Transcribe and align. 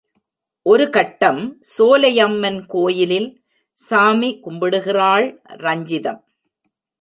ஒரு 0.65 0.89
கட்டம் 0.89 1.61
சோலையம்மன் 1.77 2.65
கோயிலில், 2.67 3.29
சாமி 3.73 4.39
கும்பிடுகிறாள் 4.43 5.27
ரஞ்சிதம். 5.59 6.21